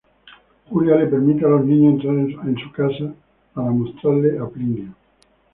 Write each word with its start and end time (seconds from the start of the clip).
Julia 0.71 0.95
les 0.97 1.05
permite 1.11 1.45
a 1.45 1.49
los 1.49 1.63
niños 1.63 2.03
entrar 2.03 2.49
en 2.49 2.57
su 2.57 2.71
casa 2.71 3.13
para 3.53 3.69
mostrarles 3.69 4.41
a 4.41 4.49
"Plinio". 4.49 4.95